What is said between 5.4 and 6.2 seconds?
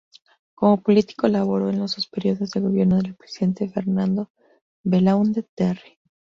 Terry.